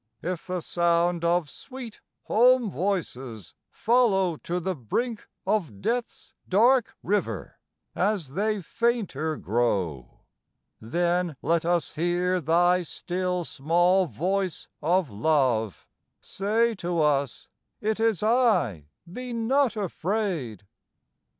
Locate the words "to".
4.37-4.59, 16.77-16.99